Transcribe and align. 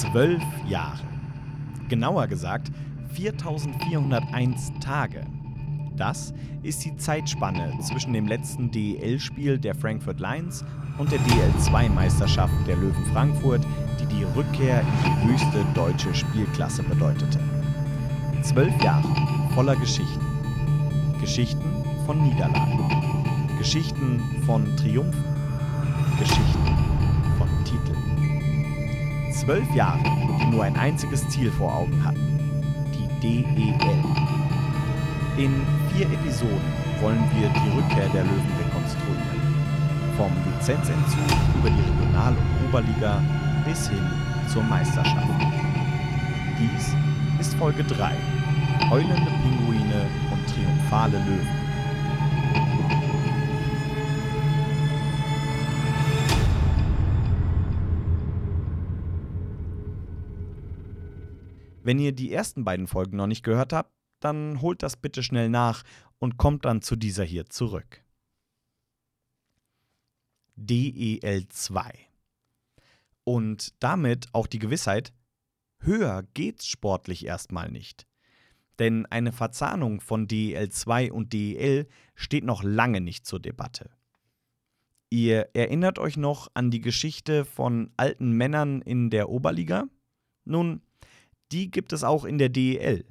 Zwölf 0.00 0.42
Jahre. 0.66 1.02
Genauer 1.90 2.26
gesagt 2.26 2.72
4401 3.12 4.72
Tage. 4.80 5.26
Das 5.94 6.32
ist 6.62 6.82
die 6.86 6.96
Zeitspanne 6.96 7.78
zwischen 7.82 8.14
dem 8.14 8.26
letzten 8.26 8.70
DEL-Spiel 8.70 9.58
der 9.58 9.74
Frankfurt 9.74 10.18
Lions 10.18 10.64
und 10.96 11.12
der 11.12 11.18
DL2-Meisterschaft 11.18 12.54
der 12.66 12.76
Löwen 12.76 13.04
Frankfurt, 13.12 13.60
die 14.00 14.06
die 14.06 14.24
Rückkehr 14.34 14.80
in 14.80 14.86
die 15.04 15.32
höchste 15.32 15.66
deutsche 15.74 16.14
Spielklasse 16.14 16.82
bedeutete. 16.82 17.38
Zwölf 18.40 18.72
Jahre 18.82 19.06
voller 19.54 19.76
Geschichten. 19.76 20.24
Geschichten 21.20 21.84
von 22.06 22.22
Niederlagen. 22.22 23.58
Geschichten 23.58 24.18
von 24.46 24.64
Triumphen. 24.78 25.24
Geschichten. 26.18 26.69
Zwölf 29.40 29.74
Jahre, 29.74 30.02
die 30.38 30.46
nur 30.50 30.64
ein 30.64 30.76
einziges 30.76 31.26
Ziel 31.30 31.50
vor 31.50 31.74
Augen 31.74 32.04
hatten. 32.04 32.38
Die 32.92 33.42
DEL. 33.42 33.74
In 35.38 35.66
vier 35.90 36.04
Episoden 36.12 36.60
wollen 37.00 37.24
wir 37.34 37.48
die 37.48 37.70
Rückkehr 37.74 38.10
der 38.10 38.24
Löwen 38.24 38.52
rekonstruieren. 38.58 39.40
Vom 40.18 40.30
Lizenzentzug 40.44 41.24
über 41.58 41.70
die 41.70 41.80
Regional- 41.80 42.36
und 42.36 42.68
Oberliga 42.68 43.22
bis 43.64 43.88
hin 43.88 44.06
zur 44.46 44.62
Meisterschaft. 44.62 45.26
Dies 46.58 46.94
ist 47.40 47.54
Folge 47.54 47.82
3. 47.82 48.12
Heulende 48.90 49.30
Pinguine 49.42 50.06
und 50.30 50.54
triumphale 50.54 51.16
Löwen. 51.16 51.69
Wenn 61.90 61.98
ihr 61.98 62.12
die 62.12 62.32
ersten 62.32 62.62
beiden 62.62 62.86
Folgen 62.86 63.16
noch 63.16 63.26
nicht 63.26 63.42
gehört 63.42 63.72
habt, 63.72 63.92
dann 64.20 64.60
holt 64.60 64.84
das 64.84 64.96
bitte 64.96 65.24
schnell 65.24 65.48
nach 65.48 65.82
und 66.20 66.36
kommt 66.36 66.64
dann 66.64 66.82
zu 66.82 66.94
dieser 66.94 67.24
hier 67.24 67.46
zurück. 67.46 68.04
DEL2. 70.56 71.90
Und 73.24 73.74
damit 73.82 74.28
auch 74.32 74.46
die 74.46 74.60
Gewissheit, 74.60 75.12
höher 75.80 76.22
geht's 76.32 76.68
sportlich 76.68 77.26
erstmal 77.26 77.72
nicht. 77.72 78.06
Denn 78.78 79.04
eine 79.06 79.32
Verzahnung 79.32 80.00
von 80.00 80.28
DEL2 80.28 81.10
und 81.10 81.32
DEL 81.32 81.88
steht 82.14 82.44
noch 82.44 82.62
lange 82.62 83.00
nicht 83.00 83.26
zur 83.26 83.40
Debatte. 83.40 83.90
Ihr 85.08 85.48
erinnert 85.54 85.98
euch 85.98 86.16
noch 86.16 86.52
an 86.54 86.70
die 86.70 86.82
Geschichte 86.82 87.44
von 87.44 87.90
alten 87.96 88.30
Männern 88.30 88.80
in 88.80 89.10
der 89.10 89.28
Oberliga? 89.28 89.88
Nun, 90.44 90.82
die 91.52 91.70
gibt 91.70 91.92
es 91.92 92.04
auch 92.04 92.24
in 92.24 92.38
der 92.38 92.48
DEL. 92.48 93.04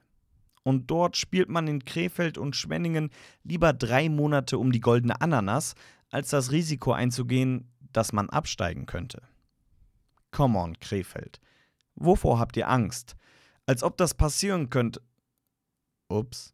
Und 0.64 0.92
dort 0.92 1.18
spielt 1.18 1.50
man 1.50 1.68
in 1.68 1.86
Krefeld 1.86 2.38
und 2.38 2.56
Schwenningen 2.56 3.10
lieber 3.44 3.74
drei 3.74 4.10
Monate 4.10 4.58
um 4.58 4.72
die 4.72 4.82
goldene 4.82 5.20
Ananas, 5.22 5.76
als 6.10 6.30
das 6.30 6.52
Risiko 6.52 6.92
einzugehen, 6.92 7.72
dass 7.94 8.14
man 8.14 8.30
absteigen 8.30 8.86
könnte. 8.86 9.22
Come 10.32 10.60
on, 10.60 10.80
Krefeld. 10.80 11.40
Wovor 11.96 12.40
habt 12.40 12.56
ihr 12.58 12.70
Angst? 12.70 13.16
Als 13.66 13.84
ob 13.84 13.98
das 13.98 14.14
passieren 14.14 14.70
könnte. 14.70 15.02
Ups. 16.08 16.54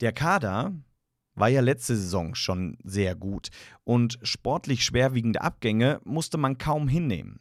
Der 0.00 0.12
Kader 0.12 0.72
war 1.34 1.48
ja 1.48 1.60
letzte 1.60 1.96
Saison 1.96 2.34
schon 2.34 2.76
sehr 2.82 3.14
gut 3.14 3.50
und 3.84 4.18
sportlich 4.22 4.84
schwerwiegende 4.84 5.40
Abgänge 5.40 6.00
musste 6.04 6.38
man 6.38 6.58
kaum 6.58 6.88
hinnehmen. 6.88 7.40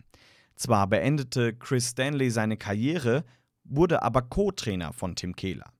Zwar 0.55 0.87
beendete 0.87 1.53
Chris 1.53 1.89
Stanley 1.89 2.29
seine 2.29 2.57
Karriere, 2.57 3.25
wurde 3.63 4.03
aber 4.03 4.21
Co-Trainer 4.21 4.93
von 4.93 5.15
Tim 5.15 5.35
Kehler. 5.35 5.71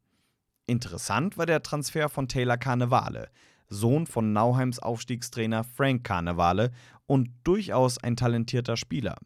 Interessant 0.68 1.38
war 1.38 1.46
der 1.46 1.64
Transfer 1.64 2.10
von 2.10 2.28
Taylor 2.28 2.58
Carnevale, 2.58 3.30
Sohn 3.68 4.06
von 4.08 4.34
Nauheims 4.34 4.80
Aufstiegstrainer 4.80 5.64
Frank 5.64 6.04
Carnevale 6.04 6.72
und 7.06 7.30
durchaus 7.44 7.98
ein 7.98 8.16
talentierter 8.16 8.78
Spieler. 8.78 9.18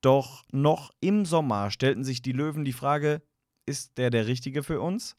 Doch 0.00 0.44
noch 0.50 0.90
im 1.00 1.24
Sommer 1.24 1.70
stellten 1.70 2.04
sich 2.04 2.22
die 2.22 2.32
Löwen 2.32 2.64
die 2.64 2.72
Frage, 2.72 3.22
ist 3.66 3.98
der 3.98 4.10
der 4.10 4.26
Richtige 4.26 4.62
für 4.62 4.80
uns? 4.80 5.16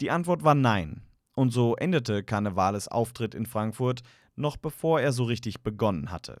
Die 0.00 0.10
Antwort 0.10 0.42
war 0.42 0.54
nein. 0.54 1.02
Und 1.34 1.50
so 1.50 1.76
endete 1.76 2.24
Carnevales 2.24 2.88
Auftritt 2.88 3.34
in 3.34 3.46
Frankfurt 3.46 4.02
noch 4.36 4.56
bevor 4.56 5.00
er 5.00 5.12
so 5.12 5.24
richtig 5.24 5.62
begonnen 5.62 6.10
hatte. 6.10 6.40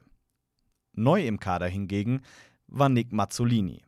Neu 0.96 1.26
im 1.26 1.38
Kader 1.38 1.68
hingegen 1.68 2.22
war 2.66 2.88
Nick 2.88 3.12
Mazzolini. 3.12 3.82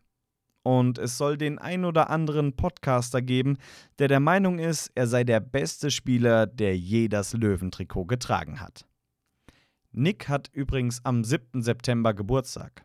Und 0.63 0.99
es 0.99 1.17
soll 1.17 1.39
den 1.39 1.59
ein 1.59 1.85
oder 1.85 2.11
anderen 2.11 2.55
Podcaster 2.55 3.23
geben, 3.23 3.57
der 3.99 4.09
der 4.09 4.21
Meinung 4.21 4.59
ist, 4.59 4.91
er 4.95 5.07
sei 5.07 5.25
der 5.25 5.41
beste 5.41 5.91
Spieler, 5.91 6.47
der 6.47 6.77
je 6.77 7.09
das 7.09 7.33
Löwentrikot 7.33 8.05
getragen 8.05 8.61
hat. 8.61 8.85
Nick 9.93 10.29
hat 10.29 10.51
übrigens 10.53 11.03
am 11.05 11.25
7. 11.25 11.63
September 11.63 12.13
Geburtstag. 12.13 12.85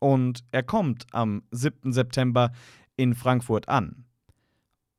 Und 0.00 0.44
er 0.50 0.64
kommt 0.64 1.06
am 1.12 1.44
7. 1.52 1.92
September 1.92 2.50
in 2.96 3.14
Frankfurt 3.14 3.68
an. 3.68 4.04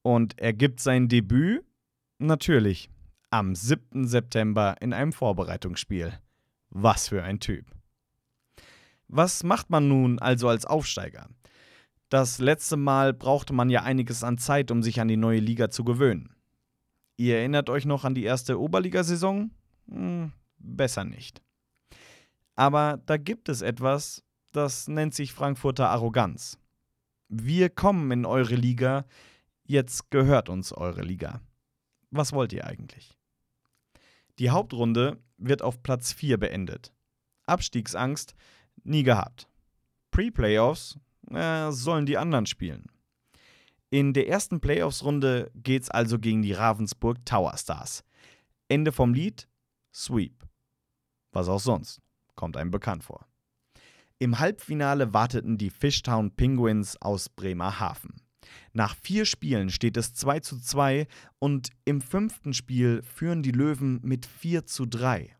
Und 0.02 0.40
er 0.40 0.54
gibt 0.54 0.80
sein 0.80 1.10
Debüt 1.10 1.66
natürlich 2.18 2.90
am 3.30 3.56
7. 3.56 4.08
September 4.08 4.76
in 4.80 4.94
einem 4.94 5.12
Vorbereitungsspiel. 5.12 6.14
Was 6.70 7.10
für 7.10 7.24
ein 7.24 7.40
Typ. 7.40 7.75
Was 9.08 9.44
macht 9.44 9.70
man 9.70 9.88
nun 9.88 10.20
also 10.20 10.50
als 10.50 10.66
Aufsteiger? 10.66 11.28
Das 12.10 12.40
letzte 12.40 12.78
Mal 12.78 13.14
brauchte 13.14 13.54
man 13.54 13.70
ja 13.70 13.84
einiges 13.84 14.24
an 14.24 14.38
Zeit, 14.38 14.72
um 14.72 14.84
sich 14.84 15.02
an 15.02 15.08
die 15.08 15.18
neue 15.18 15.40
Liga 15.40 15.70
zu 15.70 15.84
gewöhnen. 15.84 16.36
Ihr 17.18 17.38
erinnert 17.38 17.70
euch 17.70 17.86
noch 17.86 18.04
an 18.04 18.16
die 18.16 18.24
erste 18.24 18.60
Oberligasaison? 18.60 19.52
Hm, 19.90 20.32
besser 20.58 21.04
nicht. 21.04 21.42
Aber 22.56 23.02
da 23.06 23.18
gibt 23.18 23.50
es 23.50 23.62
etwas, 23.62 24.24
das 24.52 24.88
nennt 24.88 25.14
sich 25.14 25.34
Frankfurter 25.34 25.90
Arroganz. 25.90 26.58
Wir 27.28 27.70
kommen 27.70 28.12
in 28.12 28.26
eure 28.26 28.56
Liga, 28.56 29.06
jetzt 29.64 30.12
gehört 30.12 30.48
uns 30.50 30.72
eure 30.72 31.02
Liga. 31.02 31.42
Was 32.12 32.34
wollt 32.34 32.54
ihr 32.54 32.66
eigentlich? 32.66 33.18
Die 34.40 34.52
Hauptrunde 34.52 35.18
wird 35.38 35.62
auf 35.62 35.82
Platz 35.82 36.14
4 36.14 36.38
beendet. 36.38 36.94
Abstiegsangst 37.46 38.36
nie 38.85 39.03
gehabt. 39.03 39.47
Pre-Playoffs 40.12 40.97
äh, 41.31 41.72
sollen 41.72 42.06
die 42.06 42.18
anderen 42.18 42.46
spielen. 42.46 42.85
In 43.90 44.13
der 44.13 44.28
ersten 44.28 44.59
Playoffs-Runde 44.59 45.51
geht's 45.56 45.90
also 45.90 46.19
gegen 46.19 46.41
die 46.41 46.53
Ravensburg 46.53 47.25
Tower 47.25 47.56
Stars. 47.57 48.03
Ende 48.68 48.91
vom 48.91 49.13
Lied: 49.13 49.47
Sweep. 49.94 50.44
Was 51.31 51.47
auch 51.47 51.59
sonst, 51.59 52.01
kommt 52.35 52.57
einem 52.57 52.72
bekannt 52.72 53.03
vor. 53.03 53.28
Im 54.18 54.40
Halbfinale 54.40 55.13
warteten 55.13 55.57
die 55.57 55.69
Fishtown 55.69 56.31
Penguins 56.35 57.01
aus 57.01 57.29
Bremerhaven. 57.29 58.22
Nach 58.74 58.95
vier 58.95 59.25
Spielen 59.25 59.69
steht 59.69 59.97
es 59.97 60.13
2 60.13 60.40
zu 60.40 60.59
2 60.59 61.07
und 61.40 61.69
im 61.84 62.01
fünften 62.01 62.53
Spiel 62.53 63.01
führen 63.03 63.44
die 63.44 63.51
Löwen 63.51 64.00
mit 64.03 64.25
4 64.25 64.66
zu 64.66 64.85
3. 64.85 65.35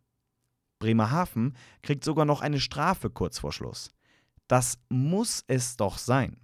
Bremerhaven 0.80 1.56
kriegt 1.82 2.04
sogar 2.04 2.26
noch 2.26 2.42
eine 2.42 2.60
Strafe 2.60 3.10
kurz 3.10 3.40
vor 3.40 3.52
Schluss. 3.52 3.92
Das 4.48 4.78
muss 4.90 5.44
es 5.48 5.78
doch 5.78 5.98
sein. 5.98 6.38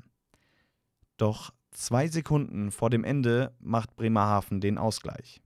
Doch 1.18 1.54
zwei 1.72 2.08
Sekunden 2.08 2.72
vor 2.72 2.90
dem 2.90 3.04
Ende 3.04 3.56
macht 3.60 3.96
Bremerhaven 3.96 4.62
den 4.62 4.78
Ausgleich. 4.78 5.42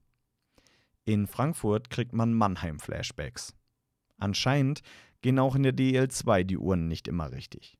In 1.03 1.27
Frankfurt 1.27 1.89
kriegt 1.89 2.13
man 2.13 2.33
Mannheim-Flashbacks. 2.33 3.53
Anscheinend 4.17 4.81
gehen 5.21 5.39
auch 5.39 5.55
in 5.55 5.63
der 5.63 5.73
DL2 5.75 6.43
die 6.43 6.57
Uhren 6.57 6.87
nicht 6.87 7.07
immer 7.07 7.31
richtig. 7.31 7.77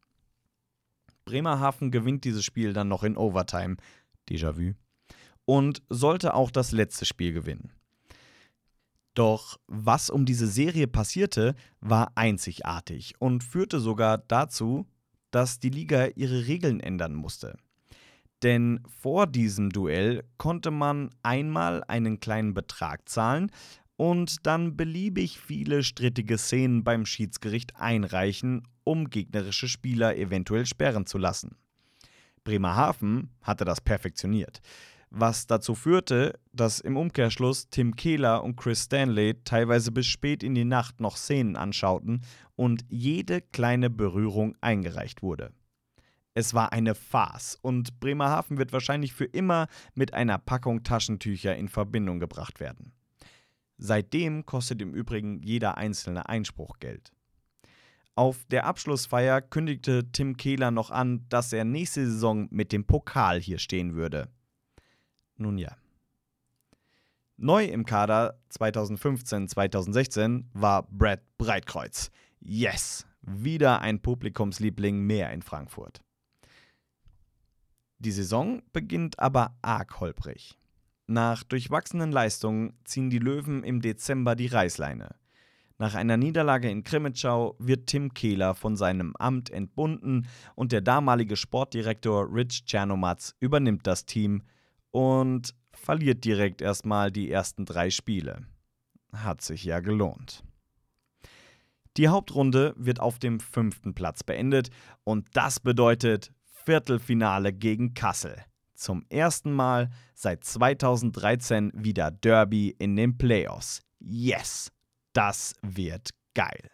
Bremerhaven 1.25 1.89
gewinnt 1.89 2.23
dieses 2.23 2.45
Spiel 2.45 2.73
dann 2.73 2.87
noch 2.87 3.03
in 3.03 3.17
Overtime, 3.17 3.77
Déjà-vu, 4.29 4.73
und 5.45 5.81
sollte 5.89 6.33
auch 6.33 6.51
das 6.51 6.71
letzte 6.71 7.05
Spiel 7.05 7.33
gewinnen. 7.33 7.71
Doch 9.15 9.57
was 9.67 10.09
um 10.09 10.25
diese 10.25 10.45
Serie 10.45 10.87
passierte, 10.87 11.55
war 11.79 12.11
einzigartig 12.15 13.13
und 13.19 13.43
führte 13.43 13.79
sogar 13.79 14.17
dazu, 14.17 14.85
dass 15.31 15.59
die 15.59 15.69
Liga 15.69 16.07
ihre 16.15 16.47
Regeln 16.47 16.81
ändern 16.81 17.15
musste. 17.15 17.57
Denn 18.43 18.81
vor 18.87 19.25
diesem 19.25 19.69
Duell 19.69 20.25
konnte 20.37 20.69
man 20.69 21.09
einmal 21.23 21.83
einen 21.85 22.19
kleinen 22.19 22.53
Betrag 22.53 23.07
zahlen 23.07 23.51
und 23.95 24.45
dann 24.45 24.75
beliebig 24.75 25.39
viele 25.39 25.83
strittige 25.83 26.37
Szenen 26.37 26.83
beim 26.83 27.05
Schiedsgericht 27.05 27.77
einreichen, 27.77 28.67
um 28.83 29.09
gegnerische 29.09 29.69
Spieler 29.69 30.17
eventuell 30.17 30.65
sperren 30.65 31.05
zu 31.05 31.17
lassen. 31.17 31.55
Bremerhaven 32.43 33.29
hatte 33.41 33.63
das 33.63 33.79
perfektioniert 33.79 34.61
was 35.17 35.47
dazu 35.47 35.75
führte, 35.75 36.37
dass 36.51 36.81
im 36.81 36.97
Umkehrschluss 36.97 37.69
Tim 37.69 37.95
Kehler 37.95 38.43
und 38.43 38.57
Chris 38.57 38.83
Stanley 38.83 39.35
teilweise 39.45 39.91
bis 39.91 40.07
spät 40.07 40.43
in 40.43 40.55
die 40.55 40.65
Nacht 40.65 40.99
noch 40.99 41.15
Szenen 41.15 41.55
anschauten 41.55 42.21
und 42.55 42.83
jede 42.89 43.41
kleine 43.41 43.89
Berührung 43.89 44.55
eingereicht 44.59 45.23
wurde. 45.23 45.53
Es 46.33 46.53
war 46.53 46.73
eine 46.73 46.95
Farce 46.95 47.57
und 47.61 48.01
Bremerhaven 48.01 48.57
wird 48.57 48.73
wahrscheinlich 48.73 49.13
für 49.13 49.23
immer 49.23 49.67
mit 49.93 50.13
einer 50.13 50.37
Packung 50.37 50.83
Taschentücher 50.83 51.55
in 51.55 51.69
Verbindung 51.69 52.19
gebracht 52.19 52.59
werden. 52.59 52.91
Seitdem 53.77 54.45
kostet 54.45 54.81
im 54.81 54.93
Übrigen 54.93 55.41
jeder 55.41 55.77
einzelne 55.77 56.27
Einspruch 56.27 56.79
Geld. 56.79 57.11
Auf 58.15 58.45
der 58.51 58.65
Abschlussfeier 58.65 59.41
kündigte 59.41 60.11
Tim 60.11 60.35
Kehler 60.35 60.71
noch 60.71 60.91
an, 60.91 61.25
dass 61.29 61.53
er 61.53 61.63
nächste 61.63 62.05
Saison 62.05 62.47
mit 62.51 62.73
dem 62.73 62.85
Pokal 62.85 63.39
hier 63.39 63.59
stehen 63.59 63.95
würde. 63.95 64.29
Nun 65.37 65.57
ja. 65.57 65.75
Neu 67.37 67.65
im 67.65 67.85
Kader 67.85 68.39
2015-2016 68.51 70.45
war 70.53 70.83
Brad 70.83 71.21
Breitkreuz. 71.37 72.11
Yes, 72.39 73.05
wieder 73.21 73.81
ein 73.81 74.01
Publikumsliebling 74.01 75.01
mehr 75.01 75.31
in 75.31 75.41
Frankfurt. 75.41 76.01
Die 77.99 78.11
Saison 78.11 78.61
beginnt 78.71 79.19
aber 79.19 79.57
arg 79.61 79.99
holprig. 79.99 80.57
Nach 81.07 81.43
durchwachsenen 81.43 82.11
Leistungen 82.11 82.77
ziehen 82.83 83.09
die 83.09 83.19
Löwen 83.19 83.63
im 83.63 83.81
Dezember 83.81 84.35
die 84.35 84.47
Reißleine. 84.47 85.15
Nach 85.77 85.93
einer 85.93 86.15
Niederlage 86.15 86.69
in 86.69 86.83
Krimitschau 86.83 87.55
wird 87.59 87.87
Tim 87.87 88.13
Kehler 88.13 88.55
von 88.55 88.77
seinem 88.77 89.13
Amt 89.17 89.49
entbunden 89.49 90.27
und 90.55 90.71
der 90.71 90.81
damalige 90.81 91.35
Sportdirektor 91.35 92.33
Rich 92.33 92.65
Czernomatz 92.65 93.35
übernimmt 93.41 93.85
das 93.85 94.05
Team 94.05 94.43
und 94.95 95.53
verliert 95.73 96.23
direkt 96.23 96.61
erstmal 96.61 97.11
die 97.11 97.29
ersten 97.29 97.65
drei 97.65 97.89
Spiele. 97.89 98.45
Hat 99.11 99.41
sich 99.41 99.65
ja 99.65 99.81
gelohnt. 99.81 100.41
Die 101.97 102.07
Hauptrunde 102.07 102.73
wird 102.77 103.01
auf 103.01 103.19
dem 103.19 103.41
fünften 103.41 103.93
Platz 103.93 104.23
beendet 104.23 104.69
und 105.03 105.27
das 105.33 105.59
bedeutet 105.59 106.31
Viertelfinale 106.45 107.51
gegen 107.51 107.93
Kassel. 107.93 108.37
Zum 108.73 109.05
ersten 109.09 109.51
Mal 109.51 109.89
seit 110.13 110.45
2013 110.45 111.73
wieder 111.75 112.11
Derby 112.11 112.73
in 112.79 112.95
den 112.95 113.17
Playoffs. 113.17 113.81
Yes! 113.99 114.71
Das 115.11 115.55
wird 115.61 116.11
geil. 116.35 116.71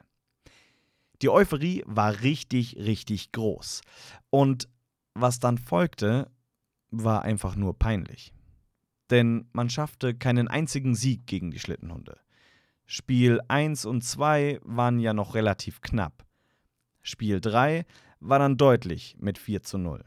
Die 1.24 1.30
Euphorie 1.30 1.82
war 1.88 2.22
richtig, 2.22 2.76
richtig 2.78 3.32
groß. 3.32 3.82
Und 4.30 4.70
was 5.16 5.40
dann 5.40 5.58
folgte, 5.58 6.30
war 6.92 7.24
einfach 7.24 7.56
nur 7.56 7.78
peinlich. 7.78 8.34
Denn 9.10 9.50
man 9.52 9.70
schaffte 9.70 10.14
keinen 10.14 10.48
einzigen 10.48 10.96
Sieg 10.96 11.26
gegen 11.26 11.52
die 11.52 11.60
Schlittenhunde. 11.60 12.20
Spiel 12.86 13.40
1 13.48 13.86
und 13.86 14.04
2 14.04 14.60
waren 14.64 15.00
ja 15.00 15.14
noch 15.14 15.34
relativ 15.34 15.82
knapp. 15.82 16.26
Spiel 17.02 17.42
3 17.42 17.86
war 18.20 18.40
dann 18.40 18.58
deutlich 18.58 19.16
mit 19.20 19.38
4 19.38 19.64
zu 19.64 19.78
0. 19.78 20.04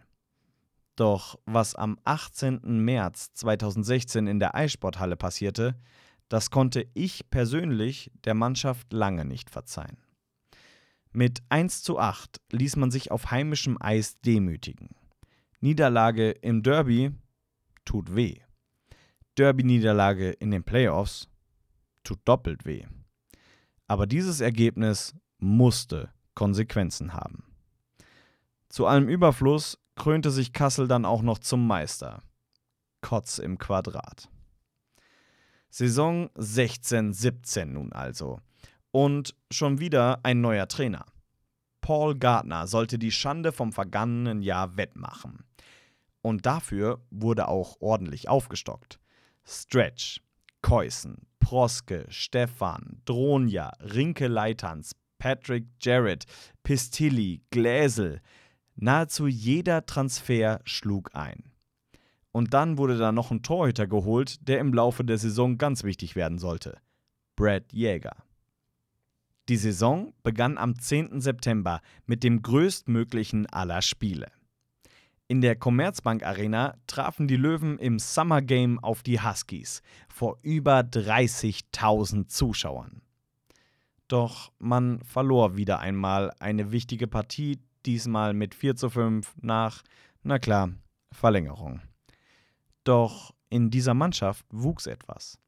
Doch 0.97 1.39
was 1.45 1.75
am 1.75 1.99
18. 2.05 2.61
März 2.63 3.33
2016 3.35 4.27
in 4.27 4.39
der 4.39 4.55
Eissporthalle 4.55 5.17
passierte, 5.17 5.77
das 6.29 6.51
konnte 6.51 6.87
ich 6.95 7.31
persönlich 7.31 8.11
der 8.25 8.35
Mannschaft 8.35 8.93
lange 8.93 9.25
nicht 9.25 9.51
verzeihen. 9.51 9.99
Mit 11.13 11.43
1 11.49 11.83
zu 11.83 11.99
8 11.99 12.41
ließ 12.53 12.77
man 12.77 12.91
sich 12.91 13.11
auf 13.11 13.31
heimischem 13.31 13.77
Eis 13.81 14.21
demütigen. 14.21 14.91
Niederlage 15.65 16.33
im 16.43 16.63
Derby 16.63 17.11
tut 17.87 18.15
weh. 18.15 18.37
Derby-Niederlage 19.39 20.33
in 20.33 20.51
den 20.51 20.63
Playoffs 20.63 21.27
tut 22.03 22.19
doppelt 22.27 22.67
weh. 22.67 22.85
Aber 23.87 24.07
dieses 24.07 24.43
Ergebnis 24.43 25.15
musste 25.39 26.13
Konsequenzen 26.35 27.15
haben. 27.15 27.45
Zu 28.69 28.85
allem 28.85 29.09
Überfluss 29.09 29.79
krönte 29.97 30.31
sich 30.31 30.53
Kassel 30.53 30.87
dann 30.87 31.07
auch 31.07 31.23
noch 31.23 31.39
zum 31.39 31.67
Meister. 31.67 32.23
Kotz 33.01 33.39
im 33.39 33.57
Quadrat. 33.57 34.29
Saison 35.71 36.29
16-17 36.37 37.65
nun 37.65 37.91
also. 37.95 38.39
Und 38.91 39.35
schon 39.51 39.81
wieder 39.81 40.21
ein 40.25 40.43
neuer 40.43 40.69
Trainer. 40.69 41.07
Paul 41.85 42.15
Gardner 42.15 42.67
sollte 42.67 42.99
die 42.99 43.13
Schande 43.13 43.53
vom 43.53 43.71
vergangenen 43.71 44.41
Jahr 44.41 44.79
wettmachen. 44.79 45.45
Und 46.23 46.47
dafür 46.47 47.05
wurde 47.11 47.47
auch 47.47 47.77
ordentlich 47.79 48.31
aufgestockt. 48.31 48.99
Stretch, 49.45 50.23
Keusen, 50.63 51.27
Proske, 51.41 52.07
Stefan, 52.09 53.03
Dronja, 53.05 53.71
Rinke 53.81 54.29
Leitans, 54.29 54.97
Patrick 55.19 55.67
Jarrett, 55.79 56.25
Pistilli, 56.63 57.43
Gläsel. 57.51 58.23
Nahezu 58.77 59.27
jeder 59.27 59.85
Transfer 59.85 60.63
schlug 60.65 61.15
ein. 61.15 61.53
Und 62.33 62.55
dann 62.55 62.79
wurde 62.79 62.97
da 62.97 63.13
noch 63.13 63.31
ein 63.31 63.43
Torhüter 63.43 63.87
geholt, 63.87 64.49
der 64.49 64.59
im 64.59 64.73
Laufe 64.73 65.05
der 65.05 65.19
Saison 65.19 65.59
ganz 65.59 65.85
wichtig 65.85 66.17
werden 66.17 66.39
sollte. 66.39 66.79
Brad 67.37 67.75
Jäger. 67.75 68.24
Die 69.51 69.57
Saison 69.57 70.15
begann 70.23 70.57
am 70.57 70.79
10. 70.79 71.21
September 71.21 71.83
mit 72.07 72.25
dem 72.25 72.41
größtmöglichen 72.41 73.45
aller 73.47 73.83
Spiele. 73.83 74.33
In 75.29 75.43
der 75.43 75.55
Commerzbank 75.55 76.23
Arena 76.23 76.79
trafen 76.87 77.29
die 77.29 77.37
Löwen 77.37 77.79
im 77.79 77.99
Summer 77.99 78.41
Game 78.41 78.79
auf 78.79 79.03
die 79.03 79.21
Huskies 79.21 79.83
vor 80.09 80.39
über 80.43 80.81
30.000 80.81 82.29
Zuschauern. 82.29 83.03
Doch 84.09 84.51
man 84.59 85.03
verlor 85.03 85.57
wieder 85.57 85.79
einmal 85.79 86.33
eine 86.39 86.73
wichtige 86.73 87.07
Partie, 87.07 87.59
diesmal 87.85 88.33
mit 88.33 88.55
4 88.55 88.77
zu 88.77 88.89
5 88.89 89.35
nach, 89.43 89.83
na 90.23 90.39
klar, 90.39 90.73
Verlängerung. 91.13 91.83
Doch 92.85 93.35
in 93.51 93.71
dieser 93.71 93.95
Mannschaft 93.95 94.47
wuchs 94.51 94.87
etwas. 94.87 95.39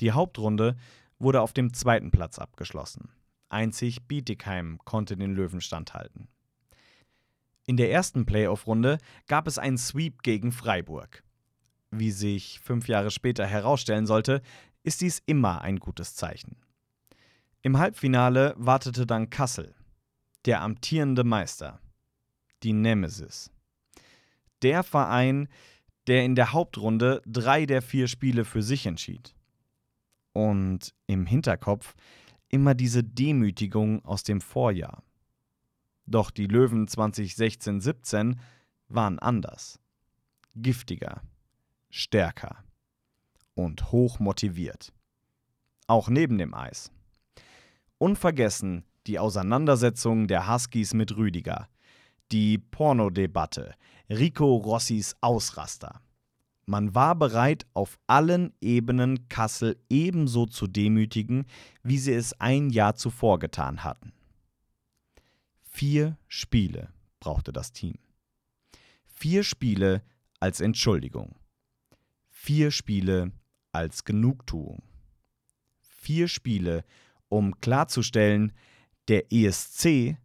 Die 0.00 0.12
Hauptrunde 0.12 0.76
wurde 1.18 1.42
auf 1.42 1.52
dem 1.52 1.74
zweiten 1.74 2.10
Platz 2.10 2.38
abgeschlossen. 2.38 3.10
Einzig 3.48 4.06
Bietigheim 4.06 4.78
konnte 4.84 5.16
den 5.16 5.34
Löwen 5.34 5.60
standhalten. 5.60 6.28
In 7.66 7.76
der 7.76 7.90
ersten 7.90 8.24
Playoff-Runde 8.24 8.98
gab 9.26 9.46
es 9.46 9.58
einen 9.58 9.78
Sweep 9.78 10.22
gegen 10.22 10.52
Freiburg. 10.52 11.22
Wie 11.90 12.10
sich 12.10 12.60
fünf 12.60 12.88
Jahre 12.88 13.10
später 13.10 13.46
herausstellen 13.46 14.06
sollte, 14.06 14.42
ist 14.82 15.00
dies 15.00 15.22
immer 15.26 15.60
ein 15.62 15.78
gutes 15.78 16.14
Zeichen. 16.14 16.56
Im 17.62 17.78
Halbfinale 17.78 18.54
wartete 18.56 19.06
dann 19.06 19.30
Kassel, 19.30 19.74
der 20.44 20.62
amtierende 20.62 21.24
Meister, 21.24 21.80
die 22.62 22.72
Nemesis. 22.72 23.50
Der 24.62 24.82
Verein, 24.82 25.48
der 26.06 26.24
in 26.24 26.34
der 26.34 26.52
Hauptrunde 26.52 27.20
drei 27.26 27.66
der 27.66 27.82
vier 27.82 28.08
Spiele 28.08 28.44
für 28.44 28.62
sich 28.62 28.86
entschied. 28.86 29.34
Und 30.32 30.94
im 31.06 31.26
Hinterkopf 31.26 31.94
immer 32.48 32.74
diese 32.74 33.04
Demütigung 33.04 34.04
aus 34.04 34.22
dem 34.22 34.40
Vorjahr. 34.40 35.02
Doch 36.06 36.30
die 36.30 36.46
Löwen 36.46 36.86
2016-17 36.86 38.36
waren 38.88 39.18
anders. 39.18 39.78
Giftiger, 40.54 41.22
stärker 41.90 42.64
und 43.54 43.92
hoch 43.92 44.18
motiviert. 44.18 44.92
Auch 45.86 46.08
neben 46.08 46.38
dem 46.38 46.54
Eis. 46.54 46.90
Unvergessen 47.98 48.84
die 49.06 49.18
Auseinandersetzung 49.18 50.28
der 50.28 50.52
Huskies 50.52 50.94
mit 50.94 51.16
Rüdiger, 51.16 51.68
die 52.30 52.58
Pornodebatte, 52.58 53.74
Rico 54.10 54.56
Rossis 54.56 55.16
Ausraster. 55.20 56.00
Man 56.68 56.94
war 56.94 57.14
bereit, 57.14 57.64
auf 57.72 57.98
allen 58.06 58.52
Ebenen 58.60 59.30
Kassel 59.30 59.82
ebenso 59.88 60.44
zu 60.44 60.66
demütigen, 60.66 61.46
wie 61.82 61.96
sie 61.96 62.12
es 62.12 62.38
ein 62.42 62.68
Jahr 62.68 62.94
zuvor 62.94 63.38
getan 63.38 63.84
hatten. 63.84 64.12
Vier 65.62 66.18
Spiele 66.28 66.92
brauchte 67.20 67.54
das 67.54 67.72
Team. 67.72 67.94
Vier 69.06 69.44
Spiele 69.44 70.02
als 70.40 70.60
Entschuldigung. 70.60 71.36
Vier 72.28 72.70
Spiele 72.70 73.32
als 73.72 74.04
Genugtuung. 74.04 74.82
Vier 75.80 76.28
Spiele, 76.28 76.84
um 77.30 77.58
klarzustellen, 77.62 78.52
der 79.08 79.32
ESC 79.32 80.18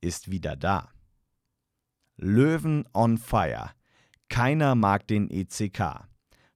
ist 0.00 0.30
wieder 0.30 0.56
da. 0.56 0.90
Löwen 2.16 2.88
on 2.94 3.18
Fire. 3.18 3.72
Keiner 4.32 4.74
mag 4.74 5.06
den 5.08 5.28
ECK. 5.28 6.08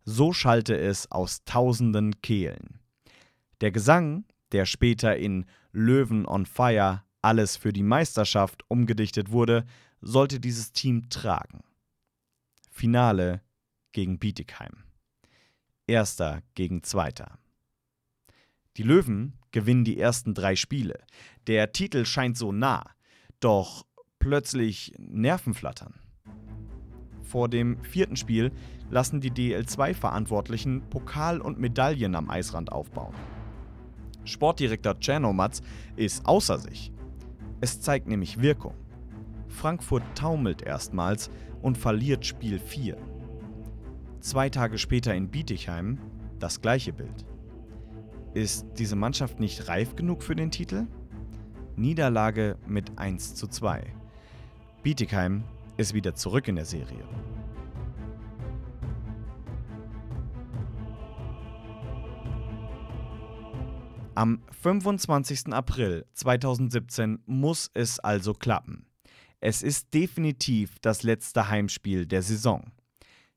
So 0.02 0.32
schallte 0.32 0.74
es 0.78 1.12
aus 1.12 1.44
tausenden 1.44 2.22
Kehlen. 2.22 2.80
Der 3.60 3.70
Gesang, 3.70 4.24
der 4.52 4.64
später 4.64 5.18
in 5.18 5.44
Löwen 5.72 6.24
on 6.26 6.46
Fire 6.46 7.02
alles 7.20 7.58
für 7.58 7.74
die 7.74 7.82
Meisterschaft 7.82 8.64
umgedichtet 8.68 9.30
wurde, 9.30 9.66
sollte 10.00 10.40
dieses 10.40 10.72
Team 10.72 11.10
tragen. 11.10 11.64
Finale 12.70 13.42
gegen 13.92 14.18
Bietigheim. 14.18 14.84
Erster 15.86 16.42
gegen 16.54 16.82
Zweiter. 16.82 17.38
Die 18.78 18.84
Löwen 18.84 19.38
gewinnen 19.50 19.84
die 19.84 20.00
ersten 20.00 20.32
drei 20.32 20.56
Spiele. 20.56 21.04
Der 21.46 21.72
Titel 21.72 22.06
scheint 22.06 22.38
so 22.38 22.52
nah. 22.52 22.90
Doch 23.38 23.84
plötzlich 24.18 24.94
Nervenflattern. 24.96 26.00
Vor 27.26 27.48
dem 27.48 27.82
vierten 27.82 28.16
Spiel 28.16 28.52
lassen 28.88 29.20
die 29.20 29.32
DL2-Verantwortlichen 29.32 30.82
Pokal 30.88 31.40
und 31.40 31.58
Medaillen 31.58 32.14
am 32.14 32.30
Eisrand 32.30 32.70
aufbauen. 32.70 33.14
Sportdirektor 34.24 34.98
Czernomatz 35.00 35.60
ist 35.96 36.24
außer 36.24 36.58
sich. 36.58 36.92
Es 37.60 37.80
zeigt 37.80 38.06
nämlich 38.06 38.40
Wirkung. 38.40 38.74
Frankfurt 39.48 40.04
taumelt 40.14 40.62
erstmals 40.62 41.30
und 41.62 41.78
verliert 41.78 42.24
Spiel 42.24 42.60
4. 42.60 42.96
Zwei 44.20 44.48
Tage 44.48 44.78
später 44.78 45.14
in 45.14 45.28
Bietigheim 45.28 45.98
das 46.38 46.60
gleiche 46.60 46.92
Bild. 46.92 47.26
Ist 48.34 48.66
diese 48.78 48.96
Mannschaft 48.96 49.40
nicht 49.40 49.68
reif 49.68 49.96
genug 49.96 50.22
für 50.22 50.36
den 50.36 50.50
Titel? 50.50 50.86
Niederlage 51.74 52.56
mit 52.66 52.98
1 52.98 53.34
zu 53.34 53.48
2. 53.48 53.84
Bietigheim 54.82 55.42
ist 55.76 55.94
wieder 55.94 56.14
zurück 56.14 56.48
in 56.48 56.56
der 56.56 56.64
Serie. 56.64 57.04
Am 64.14 64.42
25. 64.50 65.52
April 65.52 66.06
2017 66.14 67.18
muss 67.26 67.70
es 67.74 67.98
also 67.98 68.32
klappen. 68.32 68.86
Es 69.40 69.62
ist 69.62 69.92
definitiv 69.92 70.78
das 70.80 71.02
letzte 71.02 71.50
Heimspiel 71.50 72.06
der 72.06 72.22
Saison. 72.22 72.72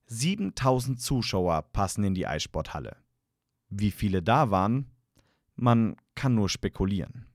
7000 0.05 1.01
Zuschauer 1.01 1.63
passen 1.73 2.05
in 2.05 2.13
die 2.13 2.25
Eissporthalle. 2.25 2.95
Wie 3.69 3.91
viele 3.91 4.23
da 4.23 4.49
waren? 4.51 4.89
Man 5.55 5.97
kann 6.15 6.35
nur 6.35 6.47
spekulieren. 6.47 7.25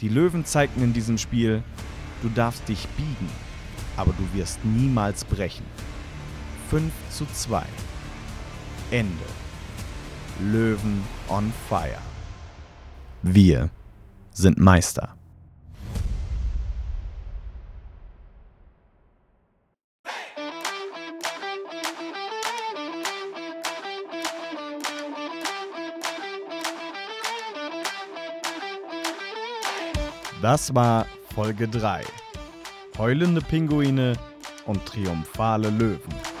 Die 0.00 0.08
Löwen 0.08 0.44
zeigten 0.44 0.82
in 0.82 0.92
diesem 0.92 1.18
Spiel, 1.18 1.64
du 2.22 2.28
darfst 2.28 2.68
dich 2.68 2.86
biegen, 2.96 3.28
aber 3.96 4.12
du 4.12 4.38
wirst 4.38 4.64
niemals 4.64 5.24
brechen. 5.24 5.64
5 6.70 6.92
zu 7.10 7.26
2. 7.26 7.62
Ende. 8.90 9.24
Löwen 10.40 11.02
on 11.28 11.52
fire. 11.68 11.98
Wir 13.22 13.70
sind 14.32 14.58
Meister. 14.58 15.16
Das 30.42 30.72
war 30.74 31.06
Folge 31.34 31.66
3. 31.66 32.04
Heulende 32.98 33.42
Pinguine 33.42 34.14
und 34.64 34.84
triumphale 34.86 35.68
Löwen. 35.68 36.35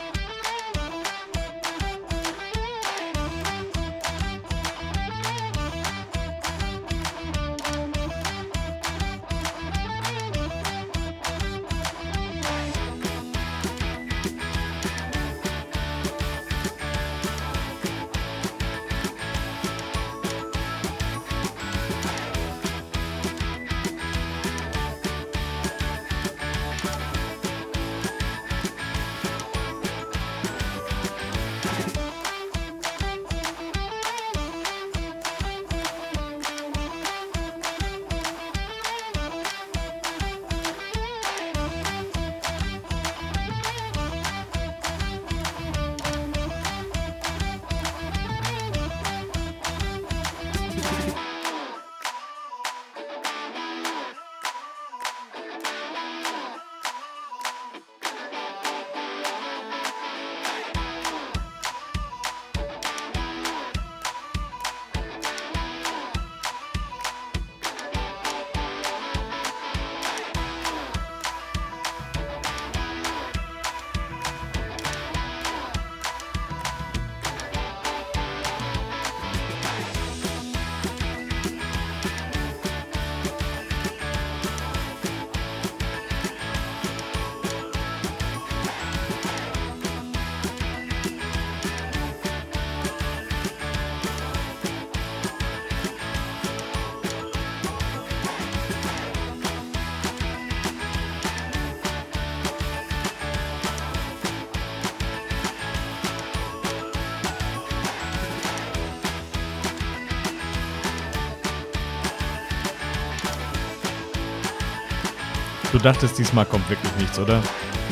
Du 115.76 115.82
dachtest, 115.82 116.16
diesmal 116.18 116.46
kommt 116.46 116.70
wirklich 116.70 116.90
nichts, 116.98 117.18
oder? 117.18 117.42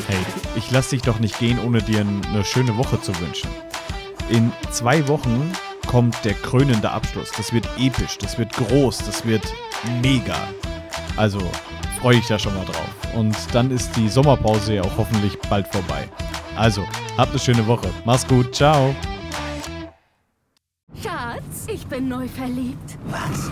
Hey, 0.07 0.17
ich 0.55 0.71
lass 0.71 0.89
dich 0.89 1.03
doch 1.03 1.19
nicht 1.19 1.37
gehen, 1.37 1.59
ohne 1.63 1.83
dir 1.83 1.99
eine 1.99 2.43
schöne 2.43 2.75
Woche 2.77 2.99
zu 2.99 3.17
wünschen. 3.19 3.47
In 4.27 4.51
zwei 4.71 5.07
Wochen 5.07 5.51
kommt 5.85 6.15
der 6.25 6.33
krönende 6.33 6.89
Abschluss. 6.89 7.31
Das 7.37 7.53
wird 7.53 7.69
episch, 7.77 8.17
das 8.17 8.39
wird 8.39 8.51
groß, 8.53 8.97
das 9.05 9.23
wird 9.23 9.43
mega. 10.01 10.35
Also 11.15 11.37
freue 12.01 12.17
ich 12.17 12.25
da 12.25 12.39
schon 12.39 12.55
mal 12.55 12.65
drauf. 12.65 12.89
Und 13.13 13.37
dann 13.53 13.69
ist 13.69 13.95
die 13.95 14.09
Sommerpause 14.09 14.73
ja 14.73 14.81
auch 14.81 14.97
hoffentlich 14.97 15.37
bald 15.47 15.67
vorbei. 15.67 16.09
Also, 16.55 16.83
habt 17.19 17.29
eine 17.29 17.39
schöne 17.39 17.67
Woche. 17.67 17.87
Mach's 18.03 18.25
gut. 18.25 18.55
Ciao. 18.55 18.95
Schatz, 21.03 21.67
ich 21.67 21.85
bin 21.85 22.07
neu 22.07 22.27
verliebt. 22.27 22.97
Was? 23.11 23.51